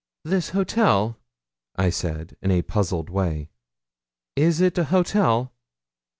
'This 0.23 0.49
hotel,' 0.49 1.15
I 1.75 1.91
said, 1.91 2.35
in 2.41 2.49
a 2.49 2.63
puzzled 2.63 3.11
way. 3.11 3.51
'Is 4.35 4.59
it 4.59 4.75
a 4.79 4.85
hotel? 4.85 5.53